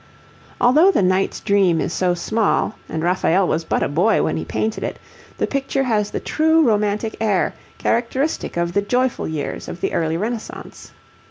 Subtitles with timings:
[0.59, 4.43] Although the 'Knight's Dream' is so small, and Raphael was but a boy when he
[4.43, 4.97] painted it,
[5.37, 10.17] the picture has the true romantic air, characteristic of the joyful years of the early
[10.17, 10.91] Renaissance.